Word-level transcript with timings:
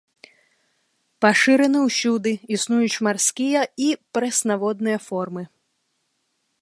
Пашыраны 1.25 1.79
ўсюды, 1.87 2.31
існуюць 2.57 3.01
марскія 3.09 3.61
і 3.89 3.93
прэснаводныя 4.19 4.99
формы. 5.09 5.43